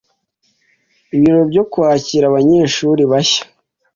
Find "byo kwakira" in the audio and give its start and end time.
1.51-2.25